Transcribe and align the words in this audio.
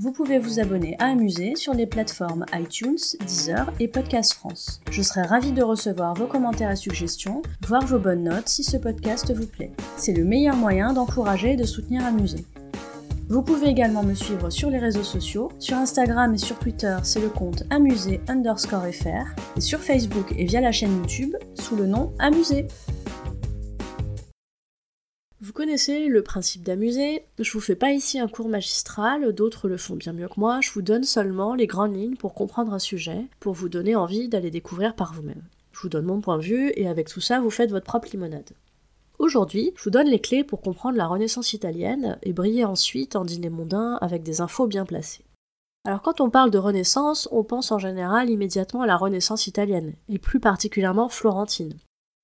Vous 0.00 0.12
pouvez 0.12 0.38
vous 0.38 0.60
abonner 0.60 0.94
à 1.00 1.06
Amuser 1.06 1.56
sur 1.56 1.74
les 1.74 1.86
plateformes 1.86 2.46
iTunes, 2.54 2.98
Deezer 3.26 3.72
et 3.80 3.88
Podcast 3.88 4.34
France. 4.34 4.80
Je 4.92 5.02
serai 5.02 5.22
ravie 5.22 5.50
de 5.50 5.60
recevoir 5.60 6.14
vos 6.14 6.28
commentaires 6.28 6.70
et 6.70 6.76
suggestions, 6.76 7.42
voir 7.66 7.84
vos 7.84 7.98
bonnes 7.98 8.22
notes 8.22 8.48
si 8.48 8.62
ce 8.62 8.76
podcast 8.76 9.34
vous 9.34 9.48
plaît. 9.48 9.72
C'est 9.96 10.12
le 10.12 10.24
meilleur 10.24 10.54
moyen 10.54 10.92
d'encourager 10.92 11.54
et 11.54 11.56
de 11.56 11.64
soutenir 11.64 12.06
Amuser. 12.06 12.44
Vous 13.28 13.42
pouvez 13.42 13.66
également 13.66 14.04
me 14.04 14.14
suivre 14.14 14.50
sur 14.50 14.70
les 14.70 14.78
réseaux 14.78 15.02
sociaux. 15.02 15.50
Sur 15.58 15.76
Instagram 15.76 16.32
et 16.32 16.38
sur 16.38 16.60
Twitter, 16.60 16.96
c'est 17.02 17.20
le 17.20 17.28
compte 17.28 17.64
amusé 17.68 18.20
underscore 18.28 18.86
fr. 18.92 19.34
Et 19.56 19.60
sur 19.60 19.80
Facebook 19.80 20.32
et 20.38 20.44
via 20.44 20.60
la 20.60 20.70
chaîne 20.70 20.96
YouTube, 20.96 21.34
sous 21.54 21.74
le 21.74 21.86
nom 21.86 22.12
Amusé. 22.20 22.68
Vous 25.48 25.54
connaissez 25.54 26.08
le 26.08 26.22
principe 26.22 26.62
d'amuser, 26.62 27.24
je 27.38 27.50
vous 27.52 27.60
fais 27.60 27.74
pas 27.74 27.92
ici 27.92 28.18
un 28.18 28.28
cours 28.28 28.50
magistral, 28.50 29.32
d'autres 29.32 29.66
le 29.66 29.78
font 29.78 29.96
bien 29.96 30.12
mieux 30.12 30.28
que 30.28 30.38
moi, 30.38 30.60
je 30.60 30.70
vous 30.70 30.82
donne 30.82 31.04
seulement 31.04 31.54
les 31.54 31.66
grandes 31.66 31.96
lignes 31.96 32.16
pour 32.16 32.34
comprendre 32.34 32.74
un 32.74 32.78
sujet, 32.78 33.24
pour 33.40 33.54
vous 33.54 33.70
donner 33.70 33.96
envie 33.96 34.28
d'aller 34.28 34.50
découvrir 34.50 34.94
par 34.94 35.14
vous-même. 35.14 35.40
Je 35.72 35.80
vous 35.80 35.88
donne 35.88 36.04
mon 36.04 36.20
point 36.20 36.36
de 36.36 36.42
vue 36.42 36.70
et 36.76 36.86
avec 36.86 37.08
tout 37.08 37.22
ça, 37.22 37.40
vous 37.40 37.48
faites 37.48 37.70
votre 37.70 37.86
propre 37.86 38.08
limonade. 38.12 38.50
Aujourd'hui, 39.18 39.72
je 39.74 39.84
vous 39.84 39.90
donne 39.90 40.08
les 40.08 40.20
clés 40.20 40.44
pour 40.44 40.60
comprendre 40.60 40.98
la 40.98 41.06
Renaissance 41.06 41.54
italienne 41.54 42.18
et 42.22 42.34
briller 42.34 42.66
ensuite 42.66 43.16
en 43.16 43.24
dîner 43.24 43.48
mondain 43.48 43.96
avec 44.02 44.22
des 44.22 44.42
infos 44.42 44.66
bien 44.66 44.84
placées. 44.84 45.24
Alors 45.86 46.02
quand 46.02 46.20
on 46.20 46.28
parle 46.28 46.50
de 46.50 46.58
Renaissance, 46.58 47.26
on 47.32 47.42
pense 47.42 47.72
en 47.72 47.78
général 47.78 48.28
immédiatement 48.28 48.82
à 48.82 48.86
la 48.86 48.98
Renaissance 48.98 49.46
italienne, 49.46 49.94
et 50.10 50.18
plus 50.18 50.40
particulièrement 50.40 51.08
florentine. 51.08 51.72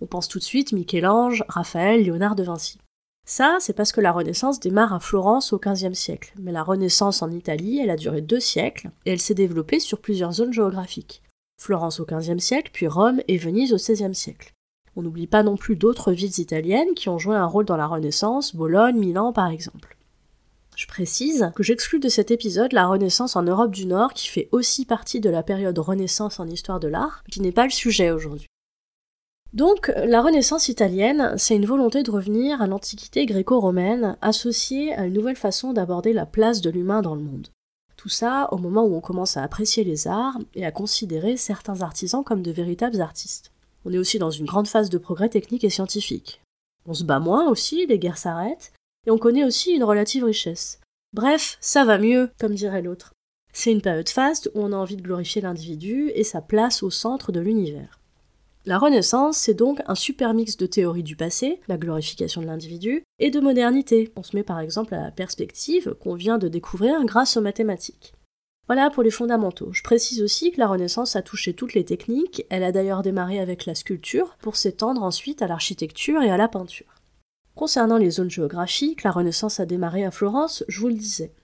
On 0.00 0.06
pense 0.06 0.26
tout 0.26 0.40
de 0.40 0.44
suite 0.44 0.72
Michel-Ange, 0.72 1.44
Raphaël, 1.46 2.02
Léonard 2.02 2.34
de 2.34 2.42
Vinci. 2.42 2.78
Ça, 3.24 3.58
c'est 3.60 3.72
parce 3.72 3.92
que 3.92 4.00
la 4.00 4.12
Renaissance 4.12 4.60
démarre 4.60 4.92
à 4.92 5.00
Florence 5.00 5.52
au 5.52 5.58
XVe 5.58 5.94
siècle, 5.94 6.32
mais 6.38 6.52
la 6.52 6.62
Renaissance 6.62 7.22
en 7.22 7.30
Italie, 7.30 7.78
elle 7.78 7.90
a 7.90 7.96
duré 7.96 8.20
deux 8.20 8.40
siècles, 8.40 8.90
et 9.06 9.12
elle 9.12 9.20
s'est 9.20 9.34
développée 9.34 9.78
sur 9.78 10.00
plusieurs 10.00 10.32
zones 10.32 10.52
géographiques. 10.52 11.22
Florence 11.60 12.00
au 12.00 12.04
XVe 12.04 12.38
siècle, 12.38 12.70
puis 12.72 12.88
Rome 12.88 13.22
et 13.28 13.36
Venise 13.36 13.72
au 13.72 13.76
XVIe 13.76 14.14
siècle. 14.14 14.52
On 14.96 15.02
n'oublie 15.02 15.28
pas 15.28 15.42
non 15.42 15.56
plus 15.56 15.76
d'autres 15.76 16.12
villes 16.12 16.40
italiennes 16.40 16.94
qui 16.94 17.08
ont 17.08 17.18
joué 17.18 17.36
un 17.36 17.46
rôle 17.46 17.64
dans 17.64 17.76
la 17.76 17.86
Renaissance, 17.86 18.54
Bologne, 18.54 18.98
Milan 18.98 19.32
par 19.32 19.48
exemple. 19.48 19.96
Je 20.76 20.86
précise 20.86 21.52
que 21.54 21.62
j'exclus 21.62 22.00
de 22.00 22.08
cet 22.08 22.30
épisode 22.30 22.72
la 22.72 22.86
Renaissance 22.86 23.36
en 23.36 23.42
Europe 23.42 23.70
du 23.70 23.86
Nord 23.86 24.12
qui 24.14 24.28
fait 24.28 24.48
aussi 24.52 24.84
partie 24.84 25.20
de 25.20 25.30
la 25.30 25.42
période 25.42 25.78
Renaissance 25.78 26.40
en 26.40 26.48
histoire 26.48 26.80
de 26.80 26.88
l'art, 26.88 27.22
qui 27.30 27.40
n'est 27.40 27.52
pas 27.52 27.64
le 27.64 27.70
sujet 27.70 28.10
aujourd'hui. 28.10 28.48
Donc, 29.52 29.92
la 29.96 30.22
Renaissance 30.22 30.68
italienne, 30.68 31.34
c'est 31.36 31.56
une 31.56 31.66
volonté 31.66 32.02
de 32.02 32.10
revenir 32.10 32.62
à 32.62 32.66
l'Antiquité 32.66 33.26
gréco-romaine, 33.26 34.16
associée 34.22 34.94
à 34.94 35.04
une 35.04 35.12
nouvelle 35.12 35.36
façon 35.36 35.74
d'aborder 35.74 36.14
la 36.14 36.24
place 36.24 36.62
de 36.62 36.70
l'humain 36.70 37.02
dans 37.02 37.14
le 37.14 37.20
monde. 37.20 37.48
Tout 37.98 38.08
ça 38.08 38.48
au 38.50 38.56
moment 38.56 38.84
où 38.84 38.94
on 38.94 39.02
commence 39.02 39.36
à 39.36 39.42
apprécier 39.42 39.84
les 39.84 40.08
arts 40.08 40.38
et 40.54 40.64
à 40.64 40.72
considérer 40.72 41.36
certains 41.36 41.82
artisans 41.82 42.24
comme 42.24 42.42
de 42.42 42.50
véritables 42.50 43.02
artistes. 43.02 43.52
On 43.84 43.92
est 43.92 43.98
aussi 43.98 44.18
dans 44.18 44.30
une 44.30 44.46
grande 44.46 44.68
phase 44.68 44.88
de 44.88 44.98
progrès 44.98 45.28
technique 45.28 45.64
et 45.64 45.70
scientifique. 45.70 46.40
On 46.86 46.94
se 46.94 47.04
bat 47.04 47.20
moins 47.20 47.48
aussi, 47.48 47.86
les 47.86 47.98
guerres 47.98 48.18
s'arrêtent, 48.18 48.72
et 49.06 49.10
on 49.10 49.18
connaît 49.18 49.44
aussi 49.44 49.72
une 49.72 49.84
relative 49.84 50.24
richesse. 50.24 50.80
Bref, 51.12 51.58
ça 51.60 51.84
va 51.84 51.98
mieux, 51.98 52.30
comme 52.40 52.54
dirait 52.54 52.82
l'autre. 52.82 53.12
C'est 53.52 53.70
une 53.70 53.82
période 53.82 54.08
faste 54.08 54.50
où 54.54 54.62
on 54.62 54.72
a 54.72 54.76
envie 54.76 54.96
de 54.96 55.02
glorifier 55.02 55.42
l'individu 55.42 56.10
et 56.14 56.24
sa 56.24 56.40
place 56.40 56.82
au 56.82 56.90
centre 56.90 57.32
de 57.32 57.40
l'univers. 57.40 57.98
La 58.64 58.78
Renaissance, 58.78 59.38
c'est 59.38 59.54
donc 59.54 59.82
un 59.88 59.96
super 59.96 60.34
mix 60.34 60.56
de 60.56 60.66
théories 60.66 61.02
du 61.02 61.16
passé, 61.16 61.60
la 61.66 61.76
glorification 61.76 62.42
de 62.42 62.46
l'individu, 62.46 63.02
et 63.18 63.30
de 63.30 63.40
modernité. 63.40 64.12
On 64.14 64.22
se 64.22 64.36
met 64.36 64.44
par 64.44 64.60
exemple 64.60 64.94
à 64.94 65.02
la 65.02 65.10
perspective 65.10 65.96
qu'on 66.00 66.14
vient 66.14 66.38
de 66.38 66.46
découvrir 66.46 67.04
grâce 67.04 67.36
aux 67.36 67.40
mathématiques. 67.40 68.14
Voilà 68.68 68.88
pour 68.90 69.02
les 69.02 69.10
fondamentaux. 69.10 69.72
Je 69.72 69.82
précise 69.82 70.22
aussi 70.22 70.52
que 70.52 70.60
la 70.60 70.68
Renaissance 70.68 71.16
a 71.16 71.22
touché 71.22 71.54
toutes 71.54 71.74
les 71.74 71.84
techniques, 71.84 72.46
elle 72.50 72.62
a 72.62 72.70
d'ailleurs 72.70 73.02
démarré 73.02 73.40
avec 73.40 73.66
la 73.66 73.74
sculpture 73.74 74.36
pour 74.40 74.54
s'étendre 74.54 75.02
ensuite 75.02 75.42
à 75.42 75.48
l'architecture 75.48 76.22
et 76.22 76.30
à 76.30 76.36
la 76.36 76.46
peinture. 76.46 76.94
Concernant 77.56 77.98
les 77.98 78.12
zones 78.12 78.30
géographiques, 78.30 79.02
la 79.02 79.10
Renaissance 79.10 79.58
a 79.58 79.66
démarré 79.66 80.04
à 80.04 80.12
Florence, 80.12 80.64
je 80.68 80.78
vous 80.78 80.88
le 80.88 80.94
disais. 80.94 81.34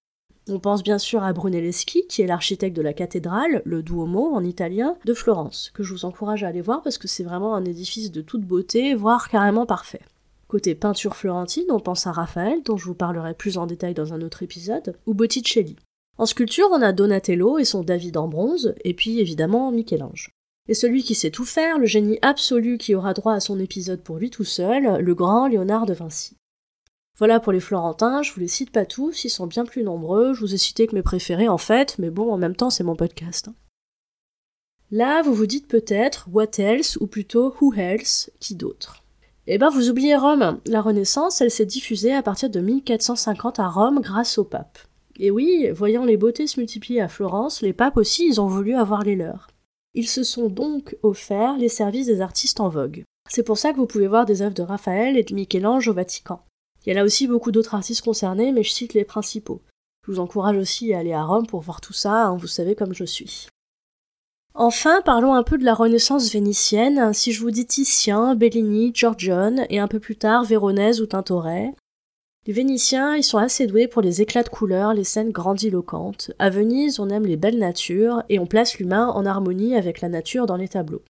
On 0.51 0.59
pense 0.59 0.83
bien 0.83 0.97
sûr 0.97 1.23
à 1.23 1.35
Brunelleschi, 1.35 2.07
qui 2.09 2.23
est 2.23 2.27
l'architecte 2.27 2.75
de 2.75 2.81
la 2.81 2.95
cathédrale, 2.95 3.61
le 3.67 3.83
Duomo 3.83 4.35
en 4.35 4.43
italien, 4.43 4.97
de 5.05 5.13
Florence, 5.13 5.71
que 5.75 5.83
je 5.83 5.93
vous 5.93 6.07
encourage 6.07 6.43
à 6.43 6.49
aller 6.49 6.63
voir 6.63 6.81
parce 6.83 6.97
que 6.97 7.07
c'est 7.07 7.23
vraiment 7.23 7.55
un 7.55 7.67
édifice 7.67 8.11
de 8.11 8.23
toute 8.23 8.47
beauté, 8.47 8.95
voire 8.95 9.29
carrément 9.29 9.67
parfait. 9.67 10.01
Côté 10.47 10.75
peinture 10.75 11.17
florentine, 11.17 11.67
on 11.69 11.81
pense 11.81 12.07
à 12.07 12.13
Raphaël, 12.13 12.63
dont 12.65 12.79
je 12.79 12.87
vous 12.87 12.95
parlerai 12.95 13.35
plus 13.35 13.59
en 13.59 13.67
détail 13.67 13.93
dans 13.93 14.15
un 14.15 14.23
autre 14.23 14.43
épisode, 14.43 14.97
ou 15.05 15.13
Botticelli. 15.13 15.77
En 16.17 16.25
sculpture, 16.25 16.69
on 16.73 16.81
a 16.81 16.93
Donatello 16.93 17.59
et 17.59 17.67
son 17.67 17.83
David 17.83 18.17
en 18.17 18.29
bronze, 18.29 18.75
et 18.83 18.95
puis 18.95 19.21
évidemment 19.21 19.71
Michel-Ange. 19.71 20.31
Et 20.67 20.75
celui 20.75 21.03
qui 21.03 21.15
sait 21.15 21.31
tout 21.31 21.45
faire, 21.45 21.79
le 21.79 21.85
génie 21.85 22.19
absolu 22.23 22.79
qui 22.79 22.95
aura 22.95 23.13
droit 23.13 23.35
à 23.35 23.41
son 23.41 23.61
épisode 23.61 24.01
pour 24.01 24.17
lui 24.17 24.31
tout 24.31 24.45
seul, 24.45 24.99
le 24.99 25.15
grand 25.15 25.47
Léonard 25.47 25.85
de 25.85 25.93
Vinci. 25.93 26.38
Voilà 27.19 27.41
pour 27.41 27.53
les 27.53 27.59
Florentins, 27.59 28.23
je 28.23 28.33
vous 28.33 28.39
les 28.39 28.47
cite 28.47 28.71
pas 28.71 28.87
tous, 28.87 29.25
ils 29.25 29.31
sont 29.31 29.49
bien 29.49 29.65
plus 29.65 29.83
nombreux, 29.83 30.35
je 30.35 30.41
vous 30.41 30.55
ai 30.55 30.59
cité 30.59 30.87
que 30.87 30.95
mes 30.95 31.03
préférés 31.03 31.49
en 31.49 31.59
fait, 31.59 31.97
mais 31.99 32.11
bon, 32.11 32.33
en 32.33 32.39
même 32.39 32.55
temps, 32.55 32.71
c'est 32.71 32.85
mon 32.85 32.95
podcast. 32.95 33.49
Hein. 33.49 33.55
Là, 34.93 35.23
vous 35.23 35.35
vous 35.35 35.47
dites 35.47 35.67
peut-être 35.67 36.29
what 36.31 36.59
else, 36.59 36.97
ou 37.01 37.09
plutôt 37.09 37.53
who 37.61 37.75
else, 37.75 38.31
qui 38.39 38.55
d'autre? 38.55 39.03
Eh 39.49 39.59
ben, 39.59 39.69
vous 39.69 39.91
oubliez 39.91 40.15
Rome. 40.15 40.61
La 40.67 40.81
Renaissance, 40.81 41.41
elle 41.41 41.51
s'est 41.51 41.67
diffusée 41.67 42.15
à 42.15 42.23
partir 42.23 42.51
de 42.51 42.61
1450 42.61 43.59
à 43.59 43.69
Rome 43.69 44.01
grâce 44.01 44.39
au 44.39 44.45
pape. 44.45 44.79
Et 45.19 45.33
oui, 45.33 45.69
voyant 45.73 46.05
les 46.05 46.17
beautés 46.17 46.47
se 46.47 46.61
multiplier 46.61 47.01
à 47.01 47.09
Florence, 47.09 47.63
les 47.63 47.73
papes 47.73 47.97
aussi, 47.97 48.29
ils 48.29 48.41
ont 48.41 48.47
voulu 48.47 48.77
avoir 48.77 49.03
les 49.03 49.17
leurs. 49.17 49.49
Ils 49.95 50.09
se 50.09 50.23
sont 50.23 50.49
donc 50.49 50.97
offerts 51.03 51.57
les 51.59 51.69
services 51.69 52.07
des 52.07 52.21
artistes 52.21 52.61
en 52.61 52.69
vogue. 52.69 53.03
C'est 53.29 53.43
pour 53.43 53.59
ça 53.59 53.73
que 53.73 53.79
vous 53.79 53.87
pouvez 53.87 54.07
voir 54.07 54.25
des 54.25 54.41
œuvres 54.41 54.55
de 54.55 54.63
Raphaël 54.63 55.17
et 55.17 55.25
de 55.25 55.35
Michel-Ange 55.35 55.89
au 55.89 55.95
Vatican. 55.95 56.45
Il 56.85 56.89
y 56.89 56.93
a 56.93 56.95
là 56.95 57.05
aussi 57.05 57.27
beaucoup 57.27 57.53
d'autres 57.53 57.75
artistes 57.75 58.05
concernés, 58.05 58.53
mais 58.53 58.63
je 58.63 58.71
cite 58.71 58.95
les 58.95 59.05
principaux. 59.05 59.61
Je 60.07 60.13
vous 60.13 60.21
encourage 60.21 60.57
aussi 60.57 60.95
à 60.95 60.99
aller 60.99 61.13
à 61.13 61.25
Rome 61.25 61.47
pour 61.47 61.61
voir 61.61 61.81
tout 61.81 61.93
ça, 61.93 62.27
hein, 62.27 62.37
vous 62.37 62.47
savez 62.47 62.75
comme 62.75 62.95
je 62.95 63.05
suis. 63.05 63.49
Enfin, 64.55 65.03
parlons 65.05 65.35
un 65.35 65.43
peu 65.43 65.59
de 65.59 65.65
la 65.65 65.75
Renaissance 65.75 66.33
vénitienne. 66.33 67.13
Si 67.13 67.33
je 67.33 67.41
vous 67.41 67.51
dis 67.51 67.67
Titien, 67.67 68.35
Bellini, 68.35 68.91
Giorgione 68.93 69.67
et 69.71 69.79
un 69.79 69.87
peu 69.87 70.01
plus 70.01 70.17
tard 70.17 70.45
Véronèse 70.45 71.01
ou 71.01 71.07
Tintoret, 71.07 71.75
les 72.49 72.55
Vénitiens, 72.55 73.15
ils 73.15 73.23
sont 73.23 73.37
assez 73.37 73.67
doués 73.67 73.89
pour 73.89 74.01
les 74.01 74.23
éclats 74.23 74.43
de 74.43 74.49
couleurs, 74.49 74.95
les 74.95 75.05
scènes 75.05 75.33
grandiloquentes. 75.33 76.33
À 76.39 76.49
Venise, 76.49 76.99
on 76.99 77.11
aime 77.11 77.27
les 77.27 77.37
belles 77.37 77.59
natures 77.59 78.23
et 78.31 78.39
on 78.39 78.47
place 78.47 78.79
l'humain 78.79 79.09
en 79.09 79.27
harmonie 79.27 79.77
avec 79.77 80.01
la 80.01 80.09
nature 80.09 80.47
dans 80.47 80.57
les 80.57 80.69
tableaux. 80.69 81.03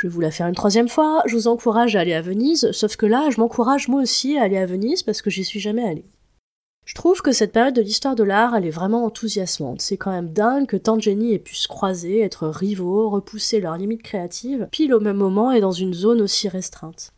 Je 0.00 0.06
vais 0.06 0.14
vous 0.14 0.22
la 0.22 0.30
faire 0.30 0.46
une 0.46 0.54
troisième 0.54 0.88
fois, 0.88 1.22
je 1.26 1.36
vous 1.36 1.46
encourage 1.46 1.94
à 1.94 2.00
aller 2.00 2.14
à 2.14 2.22
Venise, 2.22 2.72
sauf 2.72 2.96
que 2.96 3.04
là, 3.04 3.28
je 3.28 3.38
m'encourage 3.38 3.88
moi 3.88 4.00
aussi 4.00 4.38
à 4.38 4.44
aller 4.44 4.56
à 4.56 4.64
Venise 4.64 5.02
parce 5.02 5.20
que 5.20 5.28
j'y 5.28 5.44
suis 5.44 5.60
jamais 5.60 5.86
allée. 5.86 6.06
Je 6.86 6.94
trouve 6.94 7.20
que 7.20 7.32
cette 7.32 7.52
période 7.52 7.74
de 7.74 7.82
l'histoire 7.82 8.14
de 8.14 8.22
l'art, 8.22 8.56
elle 8.56 8.64
est 8.64 8.70
vraiment 8.70 9.04
enthousiasmante. 9.04 9.82
C'est 9.82 9.98
quand 9.98 10.10
même 10.10 10.32
dingue 10.32 10.64
que 10.64 10.78
tant 10.78 10.96
de 10.96 11.02
génies 11.02 11.34
aient 11.34 11.38
pu 11.38 11.54
se 11.54 11.68
croiser, 11.68 12.22
être 12.22 12.48
rivaux, 12.48 13.10
repousser 13.10 13.60
leurs 13.60 13.76
limites 13.76 14.02
créatives, 14.02 14.68
pile 14.72 14.94
au 14.94 15.00
même 15.00 15.18
moment 15.18 15.52
et 15.52 15.60
dans 15.60 15.70
une 15.70 15.92
zone 15.92 16.22
aussi 16.22 16.48
restreinte. 16.48 17.12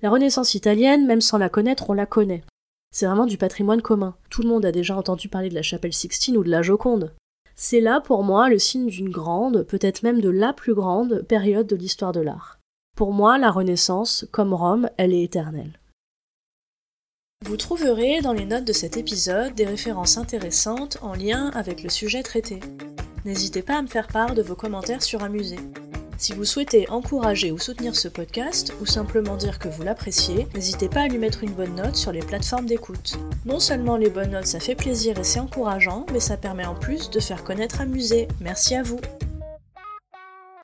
La 0.00 0.08
Renaissance 0.08 0.54
italienne, 0.54 1.04
même 1.04 1.20
sans 1.20 1.36
la 1.36 1.50
connaître, 1.50 1.90
on 1.90 1.92
la 1.92 2.06
connaît. 2.06 2.42
C'est 2.90 3.04
vraiment 3.04 3.26
du 3.26 3.36
patrimoine 3.36 3.82
commun. 3.82 4.16
Tout 4.30 4.40
le 4.40 4.48
monde 4.48 4.64
a 4.64 4.72
déjà 4.72 4.96
entendu 4.96 5.28
parler 5.28 5.50
de 5.50 5.54
la 5.54 5.60
chapelle 5.60 5.92
Sixtine 5.92 6.38
ou 6.38 6.42
de 6.42 6.50
la 6.50 6.62
Joconde. 6.62 7.12
C'est 7.56 7.80
là 7.80 8.00
pour 8.00 8.24
moi 8.24 8.48
le 8.48 8.58
signe 8.58 8.88
d'une 8.88 9.10
grande, 9.10 9.62
peut-être 9.62 10.02
même 10.02 10.20
de 10.20 10.30
la 10.30 10.52
plus 10.52 10.74
grande, 10.74 11.22
période 11.28 11.66
de 11.66 11.76
l'histoire 11.76 12.12
de 12.12 12.20
l'art. 12.20 12.58
Pour 12.96 13.12
moi, 13.12 13.38
la 13.38 13.50
Renaissance, 13.50 14.26
comme 14.32 14.54
Rome, 14.54 14.88
elle 14.96 15.12
est 15.12 15.22
éternelle. 15.22 15.78
Vous 17.44 17.56
trouverez 17.56 18.20
dans 18.20 18.32
les 18.32 18.46
notes 18.46 18.64
de 18.64 18.72
cet 18.72 18.96
épisode 18.96 19.54
des 19.54 19.66
références 19.66 20.16
intéressantes 20.16 20.98
en 21.02 21.14
lien 21.14 21.50
avec 21.54 21.82
le 21.82 21.90
sujet 21.90 22.22
traité. 22.22 22.60
N'hésitez 23.24 23.62
pas 23.62 23.78
à 23.78 23.82
me 23.82 23.86
faire 23.86 24.08
part 24.08 24.34
de 24.34 24.42
vos 24.42 24.54
commentaires 24.54 25.02
sur 25.02 25.22
Amusé. 25.22 25.56
Si 26.16 26.32
vous 26.32 26.44
souhaitez 26.44 26.88
encourager 26.90 27.52
ou 27.52 27.58
soutenir 27.58 27.96
ce 27.96 28.08
podcast, 28.08 28.72
ou 28.80 28.86
simplement 28.86 29.36
dire 29.36 29.58
que 29.58 29.68
vous 29.68 29.82
l'appréciez, 29.82 30.46
n'hésitez 30.54 30.88
pas 30.88 31.02
à 31.02 31.08
lui 31.08 31.18
mettre 31.18 31.44
une 31.44 31.52
bonne 31.52 31.74
note 31.74 31.96
sur 31.96 32.12
les 32.12 32.20
plateformes 32.20 32.66
d'écoute. 32.66 33.18
Non 33.44 33.60
seulement 33.60 33.96
les 33.96 34.10
bonnes 34.10 34.30
notes 34.30 34.46
ça 34.46 34.60
fait 34.60 34.74
plaisir 34.74 35.18
et 35.18 35.24
c'est 35.24 35.40
encourageant, 35.40 36.06
mais 36.12 36.20
ça 36.20 36.36
permet 36.36 36.64
en 36.66 36.74
plus 36.74 37.10
de 37.10 37.20
faire 37.20 37.44
connaître 37.44 37.80
Amusé. 37.80 38.28
Merci 38.40 38.74
à 38.74 38.82
vous 38.82 39.00